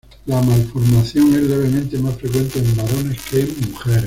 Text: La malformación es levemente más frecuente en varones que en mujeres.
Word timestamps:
La 0.25 0.41
malformación 0.41 1.31
es 1.35 1.43
levemente 1.43 1.99
más 1.99 2.15
frecuente 2.17 2.57
en 2.57 2.75
varones 2.75 3.21
que 3.29 3.41
en 3.41 3.69
mujeres. 3.71 3.99